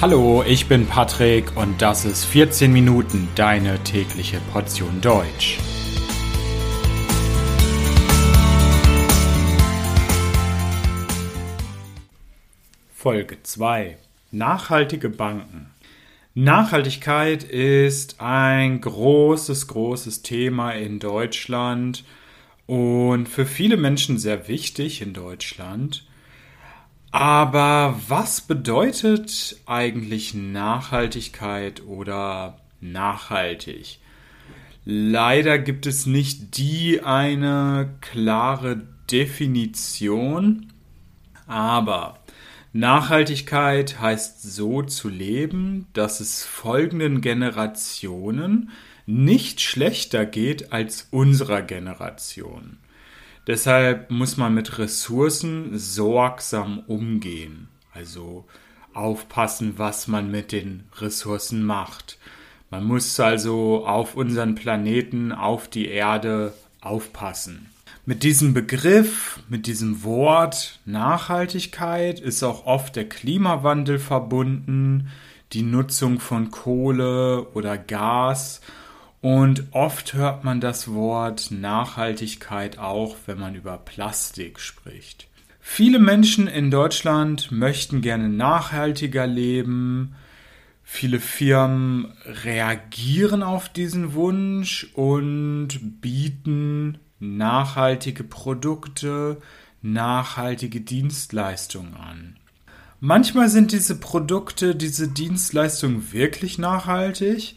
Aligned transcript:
Hallo, 0.00 0.44
ich 0.46 0.68
bin 0.68 0.86
Patrick 0.86 1.56
und 1.56 1.82
das 1.82 2.04
ist 2.04 2.24
14 2.24 2.72
Minuten 2.72 3.26
deine 3.34 3.82
tägliche 3.82 4.38
Portion 4.52 5.00
Deutsch. 5.00 5.58
Folge 12.94 13.42
2. 13.42 13.98
Nachhaltige 14.30 15.08
Banken. 15.08 15.70
Nachhaltigkeit 16.32 17.42
ist 17.42 18.20
ein 18.20 18.80
großes, 18.80 19.66
großes 19.66 20.22
Thema 20.22 20.70
in 20.74 21.00
Deutschland 21.00 22.04
und 22.66 23.28
für 23.28 23.46
viele 23.46 23.76
Menschen 23.76 24.16
sehr 24.16 24.46
wichtig 24.46 25.02
in 25.02 25.12
Deutschland. 25.12 26.07
Aber 27.10 27.98
was 28.08 28.42
bedeutet 28.42 29.56
eigentlich 29.66 30.34
Nachhaltigkeit 30.34 31.82
oder 31.86 32.58
nachhaltig? 32.80 33.98
Leider 34.84 35.58
gibt 35.58 35.86
es 35.86 36.06
nicht 36.06 36.58
die 36.58 37.02
eine 37.02 37.94
klare 38.00 38.86
Definition, 39.10 40.72
aber 41.46 42.18
Nachhaltigkeit 42.74 44.00
heißt 44.00 44.42
so 44.42 44.82
zu 44.82 45.08
leben, 45.08 45.86
dass 45.94 46.20
es 46.20 46.44
folgenden 46.44 47.22
Generationen 47.22 48.70
nicht 49.06 49.62
schlechter 49.62 50.26
geht 50.26 50.72
als 50.72 51.08
unserer 51.10 51.62
Generation. 51.62 52.76
Deshalb 53.48 54.10
muss 54.10 54.36
man 54.36 54.52
mit 54.52 54.76
Ressourcen 54.76 55.70
sorgsam 55.78 56.80
umgehen. 56.86 57.68
Also 57.94 58.44
aufpassen, 58.92 59.78
was 59.78 60.06
man 60.06 60.30
mit 60.30 60.52
den 60.52 60.84
Ressourcen 60.98 61.64
macht. 61.64 62.18
Man 62.70 62.84
muss 62.84 63.18
also 63.18 63.86
auf 63.86 64.16
unseren 64.16 64.54
Planeten, 64.54 65.32
auf 65.32 65.66
die 65.66 65.88
Erde 65.88 66.52
aufpassen. 66.82 67.70
Mit 68.04 68.22
diesem 68.22 68.52
Begriff, 68.52 69.40
mit 69.48 69.66
diesem 69.66 70.04
Wort 70.04 70.80
Nachhaltigkeit 70.84 72.20
ist 72.20 72.42
auch 72.42 72.66
oft 72.66 72.96
der 72.96 73.08
Klimawandel 73.08 73.98
verbunden, 73.98 75.08
die 75.54 75.62
Nutzung 75.62 76.20
von 76.20 76.50
Kohle 76.50 77.46
oder 77.54 77.78
Gas 77.78 78.60
und 79.20 79.64
oft 79.72 80.14
hört 80.14 80.44
man 80.44 80.60
das 80.60 80.92
Wort 80.92 81.50
Nachhaltigkeit 81.50 82.78
auch, 82.78 83.16
wenn 83.26 83.38
man 83.38 83.54
über 83.54 83.78
Plastik 83.78 84.60
spricht. 84.60 85.28
Viele 85.60 85.98
Menschen 85.98 86.46
in 86.46 86.70
Deutschland 86.70 87.52
möchten 87.52 88.00
gerne 88.00 88.28
nachhaltiger 88.28 89.26
leben. 89.26 90.14
Viele 90.82 91.20
Firmen 91.20 92.14
reagieren 92.44 93.42
auf 93.42 93.68
diesen 93.68 94.14
Wunsch 94.14 94.88
und 94.94 96.00
bieten 96.00 96.98
nachhaltige 97.20 98.24
Produkte, 98.24 99.42
nachhaltige 99.82 100.80
Dienstleistungen 100.80 101.94
an. 101.94 102.36
Manchmal 103.00 103.48
sind 103.48 103.72
diese 103.72 104.00
Produkte, 104.00 104.74
diese 104.74 105.08
Dienstleistungen 105.08 106.12
wirklich 106.12 106.58
nachhaltig, 106.58 107.56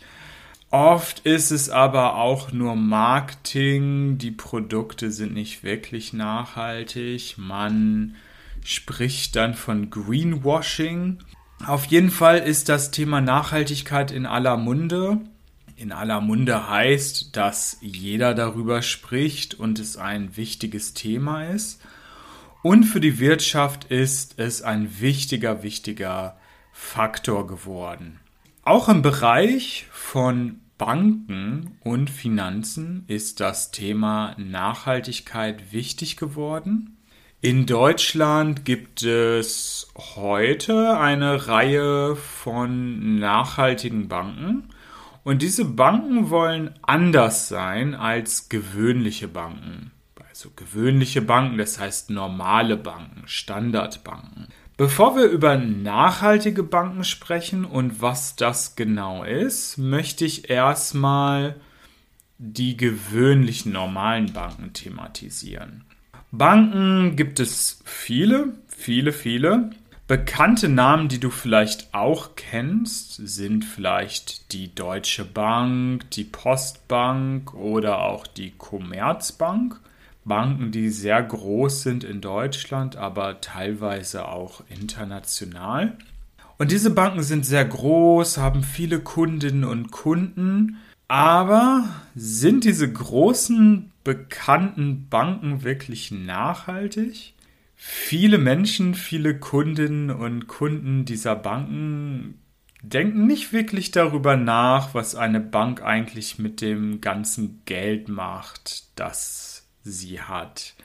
Oft 0.72 1.19
ist 1.25 1.52
es 1.52 1.69
aber 1.69 2.16
auch 2.16 2.53
nur 2.53 2.77
Marketing. 2.77 4.17
Die 4.17 4.31
Produkte 4.31 5.11
sind 5.11 5.33
nicht 5.33 5.63
wirklich 5.63 6.13
nachhaltig. 6.13 7.36
Man 7.38 8.16
spricht 8.63 9.36
dann 9.36 9.53
von 9.53 9.89
Greenwashing. 9.89 11.19
Auf 11.67 11.86
jeden 11.88 12.09
Fall 12.09 12.38
ist 12.38 12.69
das 12.69 12.89
Thema 12.89 13.19
Nachhaltigkeit 13.19 14.11
in 14.11 14.25
aller 14.25 14.55
Munde. 14.55 15.19
In 15.75 15.91
aller 15.91 16.22
Munde 16.22 16.69
heißt, 16.69 17.35
dass 17.35 17.78
jeder 17.81 18.34
darüber 18.34 18.81
spricht 18.81 19.56
und 19.56 19.78
es 19.78 19.97
ein 19.97 20.38
wichtiges 20.38 20.94
Thema 20.94 21.47
ist. 21.47 21.81
Und 22.63 22.85
für 22.85 23.01
die 23.01 23.19
Wirtschaft 23.19 23.91
ist 23.91 24.40
es 24.40 24.62
ein 24.62 25.01
wichtiger, 25.01 25.63
wichtiger 25.63 26.38
Faktor 26.72 27.46
geworden. 27.46 28.21
Auch 28.63 28.89
im 28.89 29.01
Bereich 29.01 29.88
von 29.91 30.61
Banken 30.77 31.77
und 31.83 32.11
Finanzen 32.11 33.05
ist 33.07 33.39
das 33.39 33.72
Thema 33.72 34.35
Nachhaltigkeit 34.38 35.72
wichtig 35.72 36.16
geworden. 36.16 36.97
In 37.41 37.66
Deutschland 37.66 38.63
gibt 38.63 39.01
es 39.01 39.91
heute 39.97 40.99
eine 40.99 41.47
Reihe 41.47 42.16
von 42.16 43.17
nachhaltigen 43.17 44.07
Banken 44.07 44.69
und 45.23 45.41
diese 45.41 45.66
Banken 45.66 46.29
wollen 46.29 46.75
anders 46.83 47.47
sein 47.47 47.95
als 47.95 48.47
gewöhnliche 48.47 49.28
Banken. 49.28 49.89
Also 50.29 50.51
gewöhnliche 50.55 51.23
Banken, 51.23 51.57
das 51.57 51.79
heißt 51.79 52.11
normale 52.11 52.78
Banken, 52.78 53.23
Standardbanken. 53.25 54.49
Bevor 54.78 55.16
wir 55.16 55.26
über 55.26 55.58
nachhaltige 55.58 56.64
Banken 56.64 57.04
sprechen 57.04 57.66
und 57.66 58.02
was 58.02 58.36
das 58.36 58.76
genau 58.76 59.24
ist, 59.24 59.78
möchte 59.78 60.26
ich 60.26 60.50
erstmal 60.50 61.56
die 62.38 62.76
gewöhnlichen 62.76 63.72
normalen 63.72 64.34
Banken 64.34 64.74
thematisieren. 64.74 65.84
Banken 66.32 67.16
gibt 67.16 67.40
es 67.40 67.82
viele, 67.86 68.54
viele, 68.68 69.14
viele. 69.14 69.72
Bekannte 70.08 70.68
Namen, 70.68 71.08
die 71.08 71.20
du 71.20 71.30
vielleicht 71.30 71.94
auch 71.94 72.36
kennst, 72.36 73.16
sind 73.16 73.64
vielleicht 73.64 74.52
die 74.52 74.74
Deutsche 74.74 75.24
Bank, 75.24 76.09
die 76.12 76.24
Postbank 76.24 77.53
oder 77.53 78.02
auch 78.02 78.26
die 78.26 78.52
Commerzbank. 78.58 79.80
Banken, 80.24 80.72
die 80.72 80.90
sehr 80.90 81.22
groß 81.22 81.82
sind 81.82 82.04
in 82.04 82.22
Deutschland, 82.22 82.96
aber 82.96 83.42
teilweise 83.42 84.28
auch 84.28 84.64
international. 84.70 85.98
Und 86.58 86.72
diese 86.72 86.92
Banken 86.92 87.24
sind 87.24 87.46
sehr 87.46 87.66
groß, 87.66 88.38
haben 88.38 88.64
viele 88.64 89.00
Kundinnen 89.00 89.64
und 89.64 89.92
Kunden, 89.92 90.78
aber 91.08 91.90
sind 92.16 92.64
diese 92.64 92.92
großen 92.92 93.92
bekannten 94.04 95.08
Banken 95.09 95.64
wirklich 95.64 96.12
nachhaltig? 96.12 97.34
Viele 97.76 98.38
Menschen, 98.38 98.94
viele 98.94 99.40
Kundinnen 99.40 100.12
und 100.12 100.48
Kunden 100.48 101.03
dieser 101.03 101.36
Banken 101.36 102.36
denken 102.84 103.28
nicht 103.28 103.53
wirklich 103.53 103.92
darüber 103.92 104.38
nach, 104.38 104.94
was 104.94 105.16
eine 105.16 105.40
Bank 105.40 105.82
eigentlich 105.82 106.40
mit 106.40 106.62
dem 106.62 107.02
ganzen 107.02 107.62
Geld 107.66 108.08
macht, 108.08 108.84
das 108.96 109.50
sie 109.84 110.22
hat. 110.22 110.75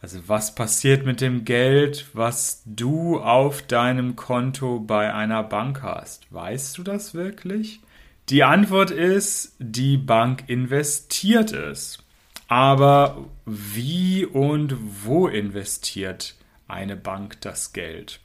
Also 0.00 0.20
was 0.28 0.54
passiert 0.54 1.04
mit 1.04 1.20
dem 1.20 1.44
Geld, 1.44 2.06
was 2.12 2.62
du 2.64 3.18
auf 3.18 3.62
deinem 3.62 4.14
Konto 4.14 4.78
bei 4.78 5.12
einer 5.12 5.42
Bank 5.42 5.82
hast? 5.82 6.32
Weißt 6.32 6.78
du 6.78 6.82
das 6.84 7.14
wirklich? 7.14 7.80
Die 8.28 8.44
Antwort 8.44 8.90
ist, 8.90 9.56
die 9.58 9.96
Bank 9.96 10.44
investiert 10.46 11.52
es. 11.52 11.98
Aber 12.46 13.26
wie 13.44 14.24
und 14.24 14.76
wo 15.04 15.26
investiert 15.26 16.36
eine 16.68 16.96
Bank 16.96 17.40
das 17.40 17.72
Geld? 17.72 18.20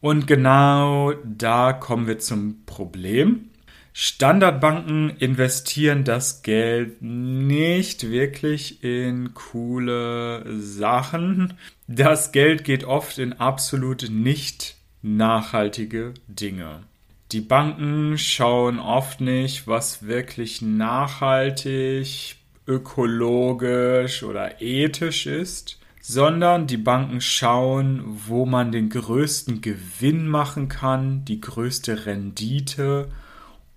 Und 0.00 0.26
genau 0.26 1.12
da 1.24 1.72
kommen 1.72 2.06
wir 2.06 2.18
zum 2.18 2.64
Problem. 2.66 3.50
Standardbanken 3.96 5.10
investieren 5.18 6.02
das 6.02 6.42
Geld 6.42 7.00
nicht 7.00 8.10
wirklich 8.10 8.82
in 8.82 9.34
coole 9.34 10.44
Sachen. 10.58 11.54
Das 11.86 12.32
Geld 12.32 12.64
geht 12.64 12.82
oft 12.82 13.18
in 13.18 13.34
absolut 13.34 14.10
nicht 14.10 14.74
nachhaltige 15.02 16.12
Dinge. 16.26 16.82
Die 17.30 17.40
Banken 17.40 18.18
schauen 18.18 18.80
oft 18.80 19.20
nicht, 19.20 19.68
was 19.68 20.04
wirklich 20.04 20.60
nachhaltig, 20.60 22.34
ökologisch 22.66 24.24
oder 24.24 24.60
ethisch 24.60 25.26
ist, 25.26 25.78
sondern 26.00 26.66
die 26.66 26.78
Banken 26.78 27.20
schauen, 27.20 28.02
wo 28.26 28.44
man 28.44 28.72
den 28.72 28.88
größten 28.88 29.60
Gewinn 29.60 30.26
machen 30.26 30.68
kann, 30.68 31.24
die 31.24 31.40
größte 31.40 32.06
Rendite 32.06 33.08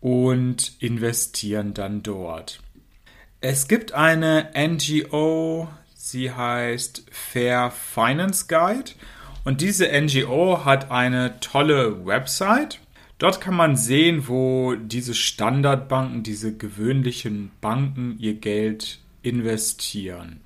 und 0.01 0.73
investieren 0.79 1.73
dann 1.73 2.03
dort. 2.03 2.61
Es 3.41 3.67
gibt 3.67 3.93
eine 3.93 4.49
NGO, 4.55 5.67
sie 5.95 6.31
heißt 6.31 7.05
Fair 7.11 7.71
Finance 7.71 8.45
Guide 8.47 8.91
und 9.43 9.61
diese 9.61 9.87
NGO 9.89 10.65
hat 10.65 10.91
eine 10.91 11.39
tolle 11.39 12.05
Website. 12.05 12.79
Dort 13.17 13.41
kann 13.41 13.55
man 13.55 13.75
sehen, 13.75 14.27
wo 14.27 14.75
diese 14.75 15.15
Standardbanken, 15.15 16.23
diese 16.23 16.55
gewöhnlichen 16.55 17.51
Banken 17.61 18.17
ihr 18.19 18.35
Geld 18.35 18.99
investieren. 19.23 20.41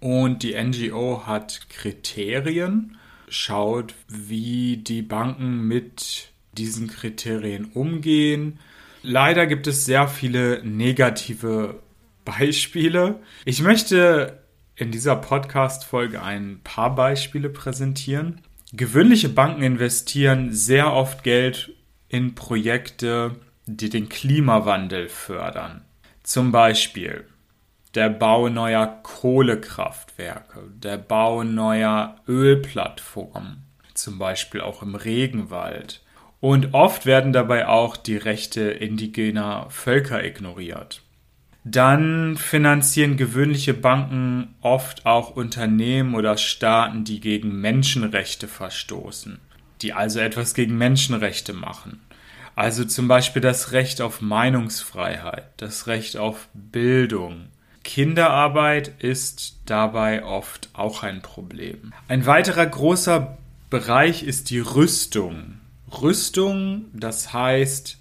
Und 0.00 0.42
die 0.42 0.54
NGO 0.54 1.26
hat 1.26 1.68
Kriterien, 1.68 2.96
schaut, 3.28 3.94
wie 4.08 4.76
die 4.76 5.02
Banken 5.02 5.66
mit 5.66 6.28
diesen 6.52 6.88
Kriterien 6.88 7.66
umgehen. 7.66 8.58
Leider 9.08 9.46
gibt 9.46 9.68
es 9.68 9.84
sehr 9.84 10.08
viele 10.08 10.64
negative 10.64 11.78
Beispiele. 12.24 13.20
Ich 13.44 13.62
möchte 13.62 14.42
in 14.74 14.90
dieser 14.90 15.14
Podcast-Folge 15.14 16.20
ein 16.24 16.58
paar 16.64 16.92
Beispiele 16.96 17.48
präsentieren. 17.48 18.40
Gewöhnliche 18.72 19.28
Banken 19.28 19.62
investieren 19.62 20.52
sehr 20.52 20.92
oft 20.92 21.22
Geld 21.22 21.72
in 22.08 22.34
Projekte, 22.34 23.36
die 23.66 23.90
den 23.90 24.08
Klimawandel 24.08 25.08
fördern. 25.08 25.84
Zum 26.24 26.50
Beispiel 26.50 27.26
der 27.94 28.08
Bau 28.08 28.48
neuer 28.48 28.88
Kohlekraftwerke, 29.04 30.64
der 30.74 30.98
Bau 30.98 31.44
neuer 31.44 32.16
Ölplattformen, 32.26 33.62
zum 33.94 34.18
Beispiel 34.18 34.62
auch 34.62 34.82
im 34.82 34.96
Regenwald. 34.96 36.02
Und 36.40 36.74
oft 36.74 37.06
werden 37.06 37.32
dabei 37.32 37.66
auch 37.66 37.96
die 37.96 38.16
Rechte 38.16 38.62
indigener 38.62 39.66
Völker 39.70 40.24
ignoriert. 40.24 41.02
Dann 41.64 42.36
finanzieren 42.36 43.16
gewöhnliche 43.16 43.74
Banken 43.74 44.54
oft 44.60 45.04
auch 45.04 45.30
Unternehmen 45.30 46.14
oder 46.14 46.36
Staaten, 46.36 47.04
die 47.04 47.18
gegen 47.18 47.60
Menschenrechte 47.60 48.46
verstoßen, 48.46 49.40
die 49.82 49.92
also 49.92 50.20
etwas 50.20 50.54
gegen 50.54 50.78
Menschenrechte 50.78 51.52
machen. 51.52 52.00
Also 52.54 52.84
zum 52.84 53.08
Beispiel 53.08 53.42
das 53.42 53.72
Recht 53.72 54.00
auf 54.00 54.20
Meinungsfreiheit, 54.20 55.44
das 55.56 55.88
Recht 55.88 56.16
auf 56.16 56.48
Bildung, 56.54 57.48
Kinderarbeit 57.86 58.92
ist 58.98 59.60
dabei 59.66 60.24
oft 60.24 60.70
auch 60.72 61.04
ein 61.04 61.22
Problem. 61.22 61.92
Ein 62.08 62.26
weiterer 62.26 62.66
großer 62.66 63.38
Bereich 63.70 64.24
ist 64.24 64.50
die 64.50 64.58
Rüstung. 64.58 65.60
Rüstung, 66.02 66.86
das 66.92 67.32
heißt 67.32 67.98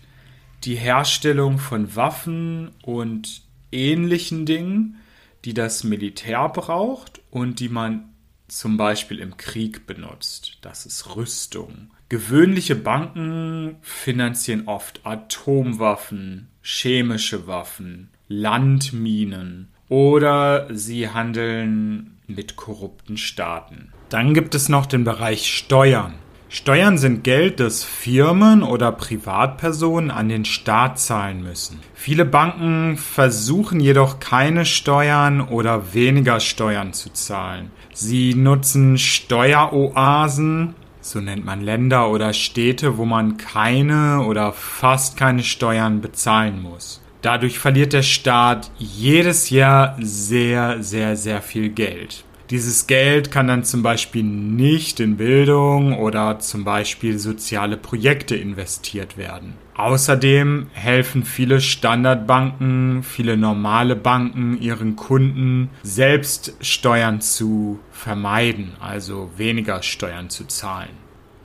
die 0.63 0.75
Herstellung 0.75 1.59
von 1.59 1.95
Waffen 1.95 2.71
und 2.83 3.43
ähnlichen 3.71 4.45
Dingen, 4.45 4.97
die 5.43 5.53
das 5.53 5.83
Militär 5.83 6.49
braucht 6.49 7.21
und 7.29 7.59
die 7.59 7.69
man 7.69 8.09
zum 8.47 8.77
Beispiel 8.77 9.19
im 9.19 9.37
Krieg 9.37 9.87
benutzt. 9.87 10.57
Das 10.61 10.85
ist 10.85 11.15
Rüstung. 11.15 11.91
Gewöhnliche 12.09 12.75
Banken 12.75 13.77
finanzieren 13.81 14.67
oft 14.67 15.05
Atomwaffen, 15.05 16.49
chemische 16.61 17.47
Waffen, 17.47 18.09
Landminen 18.27 19.69
oder 19.89 20.67
sie 20.75 21.09
handeln 21.09 22.17
mit 22.27 22.55
korrupten 22.55 23.17
Staaten. 23.17 23.91
Dann 24.09 24.33
gibt 24.33 24.55
es 24.55 24.69
noch 24.69 24.85
den 24.85 25.03
Bereich 25.03 25.51
Steuern. 25.51 26.15
Steuern 26.57 26.97
sind 26.97 27.25
Geld, 27.25 27.59
das 27.59 27.83
Firmen 27.83 28.63
oder 28.63 28.93
Privatpersonen 28.93 30.09
an 30.09 30.29
den 30.29 30.45
Staat 30.45 30.97
zahlen 30.97 31.43
müssen. 31.43 31.81
Viele 31.95 32.23
Banken 32.23 32.95
versuchen 32.95 33.81
jedoch 33.81 34.21
keine 34.21 34.63
Steuern 34.63 35.41
oder 35.41 35.93
weniger 35.93 36.39
Steuern 36.39 36.93
zu 36.93 37.11
zahlen. 37.11 37.71
Sie 37.93 38.35
nutzen 38.35 38.97
Steueroasen, 38.97 40.75
so 41.01 41.19
nennt 41.19 41.43
man 41.43 41.59
Länder 41.59 42.09
oder 42.09 42.31
Städte, 42.31 42.97
wo 42.97 43.03
man 43.03 43.35
keine 43.35 44.21
oder 44.21 44.53
fast 44.53 45.17
keine 45.17 45.43
Steuern 45.43 45.99
bezahlen 45.99 46.61
muss. 46.61 47.01
Dadurch 47.21 47.59
verliert 47.59 47.91
der 47.91 48.03
Staat 48.03 48.71
jedes 48.77 49.49
Jahr 49.49 49.97
sehr, 49.99 50.77
sehr, 50.81 51.17
sehr 51.17 51.41
viel 51.41 51.67
Geld. 51.67 52.24
Dieses 52.51 52.85
Geld 52.85 53.31
kann 53.31 53.47
dann 53.47 53.63
zum 53.63 53.81
Beispiel 53.81 54.21
nicht 54.21 54.99
in 54.99 55.17
Bildung 55.17 55.97
oder 55.97 56.37
zum 56.37 56.63
Beispiel 56.63 57.17
soziale 57.17 57.75
Projekte 57.75 58.35
investiert 58.35 59.17
werden. 59.17 59.55
Außerdem 59.75 60.67
helfen 60.73 61.23
viele 61.23 61.59
Standardbanken, 61.59 63.01
viele 63.01 63.35
normale 63.35 63.95
Banken 63.95 64.61
ihren 64.61 64.95
Kunden 64.95 65.69
selbst 65.81 66.53
Steuern 66.61 67.19
zu 67.19 67.79
vermeiden, 67.91 68.73
also 68.79 69.31
weniger 69.37 69.81
Steuern 69.81 70.29
zu 70.29 70.45
zahlen. 70.45 70.91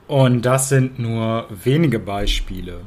Und 0.07 0.45
das 0.45 0.69
sind 0.69 0.99
nur 0.99 1.47
wenige 1.63 1.97
Beispiele. 1.97 2.81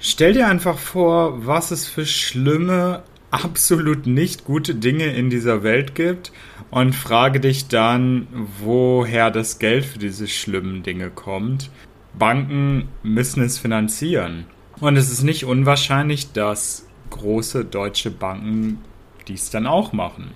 Stell 0.00 0.32
dir 0.32 0.48
einfach 0.48 0.78
vor, 0.78 1.46
was 1.46 1.72
es 1.72 1.86
für 1.86 2.06
schlimme, 2.06 3.02
absolut 3.30 4.06
nicht 4.06 4.44
gute 4.44 4.74
Dinge 4.74 5.06
in 5.06 5.30
dieser 5.30 5.62
Welt 5.62 5.94
gibt 5.94 6.32
und 6.70 6.94
frage 6.94 7.40
dich 7.40 7.68
dann, 7.68 8.26
woher 8.60 9.30
das 9.30 9.58
Geld 9.58 9.84
für 9.84 9.98
diese 9.98 10.28
schlimmen 10.28 10.82
Dinge 10.82 11.10
kommt. 11.10 11.70
Banken 12.18 12.88
müssen 13.02 13.42
es 13.42 13.58
finanzieren. 13.58 14.46
Und 14.80 14.96
es 14.96 15.10
ist 15.10 15.22
nicht 15.22 15.44
unwahrscheinlich, 15.44 16.32
dass 16.32 16.86
große 17.10 17.64
deutsche 17.64 18.10
Banken 18.10 18.78
dies 19.26 19.50
dann 19.50 19.66
auch 19.66 19.92
machen. 19.92 20.30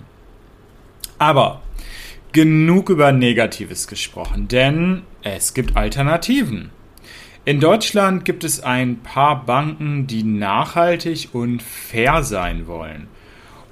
Aber 1.19 1.63
genug 2.33 2.91
über 2.91 3.13
Negatives 3.13 3.87
gesprochen, 3.87 4.49
denn 4.49 5.03
es 5.23 5.55
gibt 5.55 5.77
Alternativen. 5.77 6.71
In 7.45 7.59
Deutschland 7.59 8.25
gibt 8.25 8.45
es 8.45 8.61
ein 8.61 8.99
paar 9.01 9.45
Banken, 9.45 10.07
die 10.07 10.23
nachhaltig 10.23 11.31
und 11.33 11.61
fair 11.61 12.23
sein 12.23 12.69
wollen. 12.69 13.09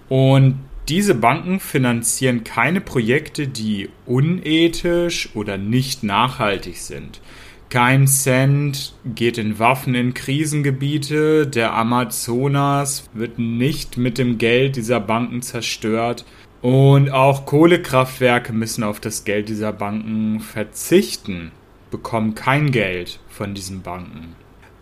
Und 0.08 0.58
diese 0.88 1.14
Banken 1.14 1.61
finanzieren 1.61 2.43
keine 2.43 2.81
Projekte, 2.81 3.46
die 3.46 3.88
unethisch 4.06 5.28
oder 5.37 5.56
nicht 5.56 6.02
nachhaltig 6.02 6.78
sind. 6.78 7.20
Kein 7.69 8.08
Cent 8.08 8.96
geht 9.05 9.38
in 9.38 9.61
Waffen 9.61 9.94
in 9.94 10.14
Krisengebiete, 10.14 11.46
der 11.46 11.72
Amazonas 11.72 13.08
wird 13.14 13.38
nicht 13.38 13.96
mit 13.96 14.19
dem 14.19 14.38
Geld 14.38 14.75
dieser 14.75 14.99
Banken 14.99 15.43
zerstört 15.43 16.25
und 16.61 17.11
auch 17.11 17.46
Kohlekraftwerke 17.46 18.52
müssen 18.52 18.82
auf 18.82 18.99
das 18.99 19.22
Geld 19.22 19.49
dieser 19.49 19.72
Banken 19.72 20.40
verzichten 20.40 21.52
bekommen 21.91 22.35
kein 22.35 22.71
Geld 22.71 23.21
von 23.29 23.55
diesen 23.55 23.83
Banken. 23.83 24.35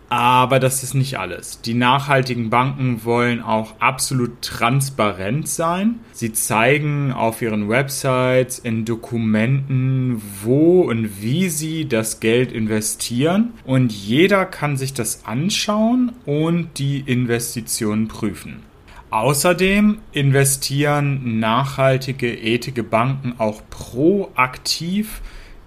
Aber 0.09 0.59
das 0.59 0.81
ist 0.81 0.95
nicht 0.95 1.19
alles. 1.19 1.61
Die 1.61 1.75
nachhaltigen 1.75 2.49
Banken 2.49 3.05
wollen 3.05 3.43
auch 3.43 3.79
absolut 3.79 4.41
transparent 4.41 5.47
sein. 5.47 5.99
Sie 6.13 6.33
zeigen 6.33 7.11
auf 7.13 7.43
ihren 7.43 7.69
Websites, 7.69 8.57
in 8.57 8.85
Dokumenten, 8.85 10.19
wo 10.41 10.81
und 10.81 11.21
wie 11.21 11.49
sie 11.49 11.87
das 11.87 12.19
Geld 12.19 12.51
investieren. 12.51 13.53
Und 13.65 13.91
jeder 13.91 14.45
kann 14.45 14.77
sich 14.77 14.95
das 14.95 15.25
anschauen 15.25 16.13
und 16.25 16.79
die 16.79 17.01
Investitionen 17.01 18.07
prüfen. 18.07 18.63
Außerdem 19.11 19.99
investieren 20.11 21.39
nachhaltige, 21.39 22.31
ethische 22.31 22.83
Banken 22.83 23.33
auch 23.37 23.61
proaktiv 23.69 25.21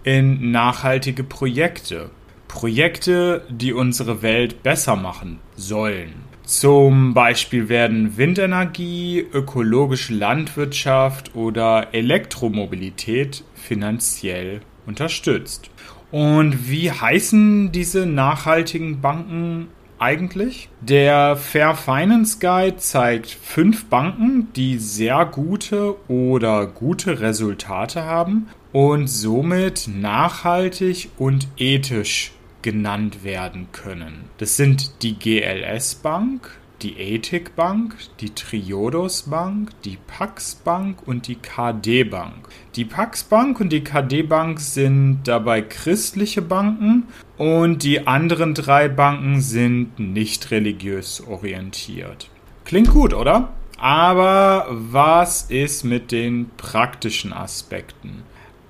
in 0.05 0.51
nachhaltige 0.51 1.25
Projekte. 1.25 2.11
Projekte, 2.49 3.47
die 3.49 3.73
unsere 3.73 4.23
Welt 4.23 4.63
besser 4.63 4.97
machen 4.97 5.39
sollen. 5.57 6.13
Zum 6.45 7.15
Beispiel 7.15 7.69
werden 7.69 8.17
Windenergie, 8.17 9.25
ökologische 9.33 10.13
Landwirtschaft 10.13 11.35
oder 11.35 11.95
Elektromobilität 11.95 13.45
finanziell 13.55 14.61
unterstützt. 14.85 15.71
Und 16.11 16.69
wie 16.69 16.91
heißen 16.91 17.73
diese 17.73 18.05
nachhaltigen 18.05 19.01
Banken 19.01 19.69
eigentlich? 20.03 20.69
Der 20.81 21.37
Fair 21.37 21.75
Finance 21.75 22.39
Guide 22.41 22.77
zeigt 22.77 23.31
fünf 23.31 23.87
Banken, 23.87 24.53
die 24.55 24.79
sehr 24.79 25.25
gute 25.25 25.95
oder 26.09 26.67
gute 26.67 27.21
Resultate 27.21 28.05
haben 28.05 28.49
und 28.73 29.07
somit 29.07 29.89
nachhaltig 29.89 31.11
und 31.19 31.47
ethisch 31.57 32.33
genannt 32.63 33.25
werden 33.25 33.69
können. 33.73 34.25
Das 34.39 34.57
sind 34.57 35.03
die 35.03 35.19
GLS 35.19 35.97
Bank, 35.97 36.51
die 36.83 36.99
Ethik 36.99 37.55
Bank, 37.55 37.95
die 38.21 38.31
Triodos 38.31 39.23
Bank, 39.23 39.71
die 39.85 39.99
Pax 40.07 40.57
Bank 40.57 40.99
und 41.07 41.29
die 41.29 41.37
KD 41.37 42.05
Bank. 42.05 42.49
Die 42.75 42.85
Pax 42.85 43.23
Bank 43.23 43.61
und 43.61 43.71
die 43.71 43.85
KD 43.85 44.23
Bank 44.23 44.59
sind 44.59 45.21
dabei 45.25 45.63
christliche 45.63 46.43
Banken 46.43 47.05
und 47.39 47.83
die 47.85 48.07
anderen 48.07 48.55
drei 48.55 48.89
Banken 48.89 49.41
sind 49.41 49.99
nicht 49.99 50.51
religiös 50.51 51.23
orientiert. 51.27 52.29
Klingt 52.65 52.91
gut, 52.91 53.15
oder? 53.15 53.51
Aber 53.79 54.67
was 54.71 55.43
ist 55.43 55.85
mit 55.85 56.13
den 56.13 56.51
praktischen 56.57 57.33
Aspekten? 57.33 58.23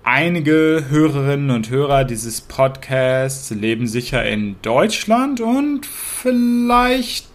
Einige 0.04 0.86
Hörerinnen 0.88 1.50
und 1.50 1.70
Hörer 1.70 2.04
dieses 2.04 2.40
Podcasts 2.40 3.50
leben 3.50 3.86
sicher 3.86 4.24
in 4.24 4.56
Deutschland 4.60 5.40
und 5.40 5.86
vielleicht 5.86 7.31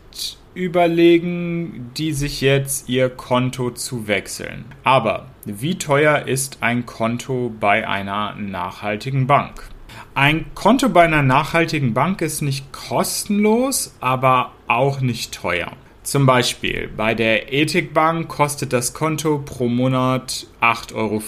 überlegen 0.57 1.91
die 1.97 2.11
sich 2.13 2.41
jetzt 2.41 2.89
ihr 2.89 3.09
Konto 3.09 3.71
zu 3.71 4.07
wechseln. 4.07 4.65
Aber 4.83 5.27
wie 5.45 5.77
teuer 5.77 6.27
ist 6.27 6.57
ein 6.61 6.85
Konto 6.85 7.53
bei 7.59 7.87
einer 7.87 8.35
nachhaltigen 8.35 9.27
Bank? 9.27 9.69
Ein 10.15 10.45
Konto 10.55 10.89
bei 10.89 11.03
einer 11.03 11.21
nachhaltigen 11.21 11.93
Bank 11.93 12.21
ist 12.21 12.41
nicht 12.41 12.71
kostenlos, 12.73 13.95
aber 14.01 14.51
auch 14.67 14.99
nicht 14.99 15.33
teuer. 15.33 15.71
Zum 16.01 16.25
Beispiel 16.25 16.89
bei 16.95 17.13
der 17.13 17.53
Ethikbank 17.53 18.27
kostet 18.27 18.73
das 18.73 18.93
Konto 18.93 19.39
pro 19.39 19.67
Monat 19.67 20.47
8,50 20.61 20.95
Euro. 20.95 21.21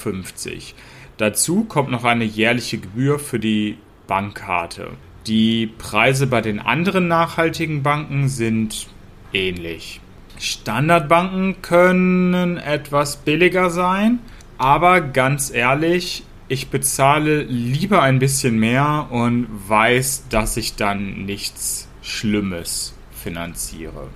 Dazu 1.17 1.65
kommt 1.65 1.91
noch 1.91 2.03
eine 2.03 2.23
jährliche 2.23 2.79
Gebühr 2.79 3.19
für 3.19 3.39
die 3.39 3.77
Bankkarte. 4.07 4.91
Die 5.27 5.67
Preise 5.67 6.25
bei 6.25 6.41
den 6.41 6.59
anderen 6.59 7.07
nachhaltigen 7.07 7.83
Banken 7.83 8.29
sind 8.29 8.87
ähnlich. 9.33 10.01
Standardbanken 10.37 11.61
können 11.61 12.57
etwas 12.57 13.17
billiger 13.17 13.69
sein, 13.69 14.19
aber 14.57 15.01
ganz 15.01 15.51
ehrlich, 15.51 16.23
ich 16.47 16.69
bezahle 16.69 17.43
lieber 17.43 18.01
ein 18.01 18.19
bisschen 18.19 18.57
mehr 18.57 19.07
und 19.11 19.47
weiß, 19.67 20.29
dass 20.29 20.57
ich 20.57 20.75
dann 20.75 21.25
nichts 21.25 21.87
Schlimmes 22.01 22.95
finanziere. 23.11 24.07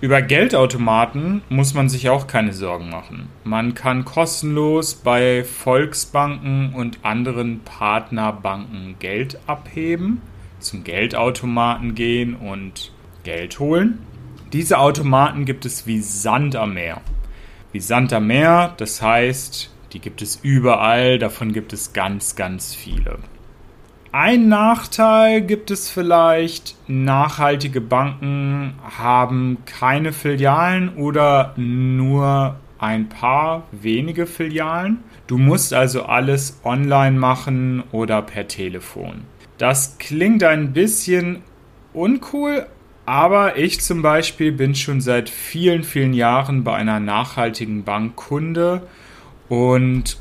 Über 0.00 0.22
Geldautomaten 0.22 1.42
muss 1.48 1.74
man 1.74 1.88
sich 1.88 2.10
auch 2.10 2.26
keine 2.26 2.52
Sorgen 2.52 2.90
machen. 2.90 3.28
Man 3.42 3.74
kann 3.74 4.04
kostenlos 4.04 4.94
bei 4.94 5.44
Volksbanken 5.44 6.74
und 6.74 6.98
anderen 7.02 7.60
Partnerbanken 7.60 8.96
Geld 8.98 9.38
abheben, 9.46 10.20
zum 10.60 10.84
Geldautomaten 10.84 11.94
gehen 11.94 12.34
und 12.34 12.92
Geld 13.22 13.58
holen. 13.58 13.98
Diese 14.54 14.78
Automaten 14.78 15.46
gibt 15.46 15.66
es 15.66 15.84
wie 15.84 16.00
Sand 16.00 16.54
am 16.54 16.74
Meer. 16.74 17.00
Wie 17.72 17.80
Sand 17.80 18.12
am 18.12 18.28
Meer, 18.28 18.72
das 18.76 19.02
heißt, 19.02 19.74
die 19.92 19.98
gibt 19.98 20.22
es 20.22 20.36
überall, 20.44 21.18
davon 21.18 21.52
gibt 21.52 21.72
es 21.72 21.92
ganz, 21.92 22.36
ganz 22.36 22.72
viele. 22.72 23.18
Ein 24.12 24.46
Nachteil 24.48 25.40
gibt 25.40 25.72
es 25.72 25.90
vielleicht, 25.90 26.76
nachhaltige 26.86 27.80
Banken 27.80 28.74
haben 28.96 29.58
keine 29.66 30.12
Filialen 30.12 30.90
oder 30.94 31.52
nur 31.56 32.54
ein 32.78 33.08
paar 33.08 33.64
wenige 33.72 34.24
Filialen. 34.24 35.02
Du 35.26 35.36
musst 35.36 35.74
also 35.74 36.04
alles 36.04 36.60
online 36.62 37.18
machen 37.18 37.82
oder 37.90 38.22
per 38.22 38.46
Telefon. 38.46 39.22
Das 39.58 39.98
klingt 39.98 40.44
ein 40.44 40.72
bisschen 40.72 41.42
uncool, 41.92 42.68
aber 43.06 43.56
ich 43.56 43.80
zum 43.80 44.02
Beispiel 44.02 44.52
bin 44.52 44.74
schon 44.74 45.00
seit 45.00 45.28
vielen, 45.28 45.84
vielen 45.84 46.14
Jahren 46.14 46.64
bei 46.64 46.74
einer 46.74 47.00
nachhaltigen 47.00 47.84
Bank 47.84 48.16
Kunde 48.16 48.86
und 49.48 50.18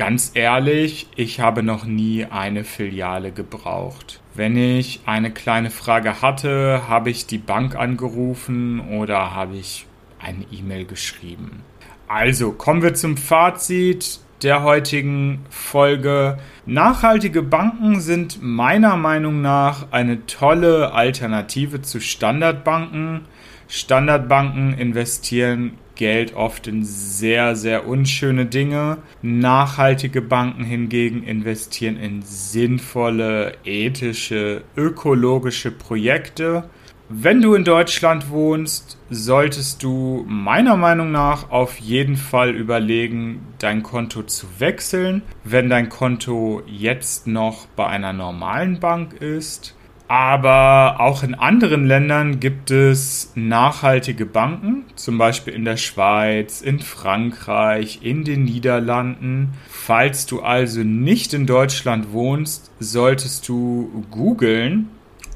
Ganz 0.00 0.30
ehrlich, 0.32 1.08
ich 1.14 1.40
habe 1.40 1.62
noch 1.62 1.84
nie 1.84 2.24
eine 2.24 2.64
Filiale 2.64 3.32
gebraucht. 3.32 4.22
Wenn 4.34 4.56
ich 4.56 5.02
eine 5.04 5.30
kleine 5.30 5.68
Frage 5.68 6.22
hatte, 6.22 6.88
habe 6.88 7.10
ich 7.10 7.26
die 7.26 7.36
Bank 7.36 7.76
angerufen 7.76 8.80
oder 8.80 9.34
habe 9.34 9.56
ich 9.56 9.84
eine 10.18 10.46
E-Mail 10.50 10.86
geschrieben. 10.86 11.60
Also 12.08 12.52
kommen 12.52 12.80
wir 12.80 12.94
zum 12.94 13.18
Fazit 13.18 14.20
der 14.42 14.62
heutigen 14.62 15.44
Folge. 15.50 16.38
Nachhaltige 16.66 17.42
Banken 17.42 18.00
sind 18.00 18.42
meiner 18.42 18.96
Meinung 18.96 19.40
nach 19.40 19.88
eine 19.90 20.26
tolle 20.26 20.92
Alternative 20.92 21.82
zu 21.82 22.00
Standardbanken. 22.00 23.26
Standardbanken 23.68 24.74
investieren 24.74 25.78
Geld 25.94 26.34
oft 26.34 26.66
in 26.66 26.82
sehr, 26.82 27.54
sehr 27.56 27.86
unschöne 27.86 28.46
Dinge. 28.46 28.98
Nachhaltige 29.20 30.22
Banken 30.22 30.64
hingegen 30.64 31.22
investieren 31.22 31.98
in 31.98 32.22
sinnvolle, 32.22 33.52
ethische, 33.64 34.62
ökologische 34.76 35.70
Projekte. 35.70 36.64
Wenn 37.12 37.42
du 37.42 37.54
in 37.54 37.64
Deutschland 37.64 38.30
wohnst, 38.30 38.96
solltest 39.10 39.82
du 39.82 40.24
meiner 40.28 40.76
Meinung 40.76 41.10
nach 41.10 41.50
auf 41.50 41.78
jeden 41.80 42.14
Fall 42.14 42.50
überlegen, 42.50 43.48
dein 43.58 43.82
Konto 43.82 44.22
zu 44.22 44.46
wechseln. 44.60 45.22
Wenn 45.42 45.68
dein 45.68 45.88
Konto 45.88 46.62
jetzt 46.68 47.26
noch 47.26 47.66
bei 47.66 47.88
einer 47.88 48.12
normalen 48.12 48.78
Bank 48.78 49.14
ist, 49.14 49.74
aber 50.06 51.00
auch 51.00 51.24
in 51.24 51.34
anderen 51.34 51.84
Ländern 51.84 52.38
gibt 52.38 52.70
es 52.70 53.32
nachhaltige 53.34 54.24
Banken, 54.24 54.84
zum 54.94 55.18
Beispiel 55.18 55.54
in 55.54 55.64
der 55.64 55.78
Schweiz, 55.78 56.60
in 56.60 56.78
Frankreich, 56.78 58.00
in 58.02 58.22
den 58.22 58.44
Niederlanden. 58.44 59.54
Falls 59.68 60.26
du 60.26 60.42
also 60.42 60.84
nicht 60.84 61.34
in 61.34 61.46
Deutschland 61.46 62.12
wohnst, 62.12 62.70
solltest 62.78 63.48
du 63.48 64.04
googeln, 64.12 64.90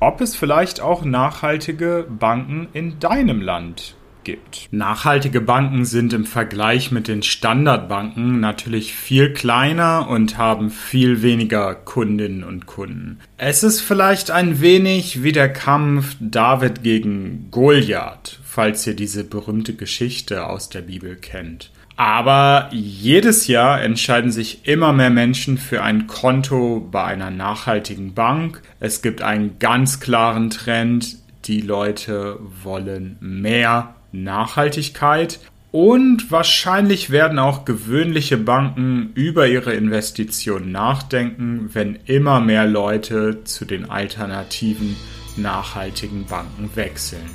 ob 0.04 0.20
es 0.20 0.36
vielleicht 0.36 0.82
auch 0.82 1.02
nachhaltige 1.02 2.06
Banken 2.06 2.68
in 2.74 2.98
deinem 2.98 3.40
Land 3.40 3.94
gibt. 4.22 4.68
Nachhaltige 4.70 5.40
Banken 5.40 5.86
sind 5.86 6.12
im 6.12 6.26
Vergleich 6.26 6.90
mit 6.90 7.08
den 7.08 7.22
Standardbanken 7.22 8.38
natürlich 8.38 8.94
viel 8.94 9.32
kleiner 9.32 10.08
und 10.08 10.36
haben 10.36 10.70
viel 10.70 11.22
weniger 11.22 11.74
Kundinnen 11.74 12.44
und 12.44 12.66
Kunden. 12.66 13.18
Es 13.38 13.62
ist 13.62 13.80
vielleicht 13.80 14.30
ein 14.30 14.60
wenig 14.60 15.22
wie 15.22 15.32
der 15.32 15.50
Kampf 15.50 16.16
David 16.20 16.82
gegen 16.82 17.48
Goliath, 17.50 18.40
falls 18.44 18.86
ihr 18.86 18.94
diese 18.94 19.24
berühmte 19.24 19.74
Geschichte 19.74 20.46
aus 20.46 20.68
der 20.68 20.82
Bibel 20.82 21.16
kennt. 21.16 21.70
Aber 21.96 22.70
jedes 22.72 23.46
Jahr 23.46 23.80
entscheiden 23.80 24.32
sich 24.32 24.66
immer 24.66 24.92
mehr 24.92 25.10
Menschen 25.10 25.58
für 25.58 25.82
ein 25.82 26.06
Konto 26.06 26.86
bei 26.90 27.04
einer 27.04 27.30
nachhaltigen 27.30 28.14
Bank. 28.14 28.62
Es 28.80 29.00
gibt 29.00 29.22
einen 29.22 29.58
ganz 29.60 30.00
klaren 30.00 30.50
Trend. 30.50 31.16
Die 31.44 31.60
Leute 31.60 32.38
wollen 32.62 33.16
mehr 33.20 33.94
Nachhaltigkeit 34.10 35.38
und 35.70 36.30
wahrscheinlich 36.30 37.10
werden 37.10 37.38
auch 37.38 37.64
gewöhnliche 37.64 38.38
Banken 38.38 39.10
über 39.14 39.48
ihre 39.48 39.74
Investitionen 39.74 40.72
nachdenken, 40.72 41.70
wenn 41.72 41.98
immer 42.06 42.40
mehr 42.40 42.66
Leute 42.66 43.42
zu 43.44 43.64
den 43.64 43.90
alternativen 43.90 44.96
nachhaltigen 45.36 46.26
Banken 46.26 46.70
wechseln. 46.74 47.28